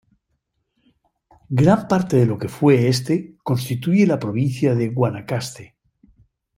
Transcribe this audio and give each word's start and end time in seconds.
Gran 1.51 1.87
parte 1.87 2.17
de 2.17 2.25
lo 2.25 2.39
que 2.39 2.47
fue 2.47 2.87
este 2.87 3.37
constituye 3.43 4.07
la 4.07 4.17
provincia 4.17 4.73
de 4.73 4.89
Guanacaste. 4.89 5.77